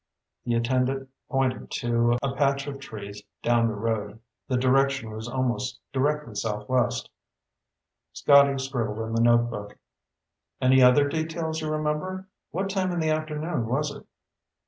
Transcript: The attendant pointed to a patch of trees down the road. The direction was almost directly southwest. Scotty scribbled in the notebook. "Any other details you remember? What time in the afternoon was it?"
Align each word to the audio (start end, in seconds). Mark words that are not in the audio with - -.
The 0.45 0.55
attendant 0.55 1.09
pointed 1.29 1.69
to 1.83 2.17
a 2.23 2.33
patch 2.33 2.65
of 2.65 2.79
trees 2.79 3.21
down 3.43 3.67
the 3.67 3.75
road. 3.75 4.19
The 4.47 4.57
direction 4.57 5.11
was 5.11 5.29
almost 5.29 5.79
directly 5.93 6.33
southwest. 6.33 7.07
Scotty 8.11 8.57
scribbled 8.57 8.97
in 9.07 9.13
the 9.13 9.21
notebook. 9.21 9.77
"Any 10.59 10.81
other 10.81 11.07
details 11.07 11.61
you 11.61 11.69
remember? 11.69 12.27
What 12.49 12.71
time 12.71 12.89
in 12.91 12.99
the 12.99 13.11
afternoon 13.11 13.67
was 13.67 13.91
it?" 13.91 14.03